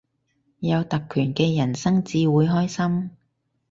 [0.61, 3.11] 有特權嘅人生至會開心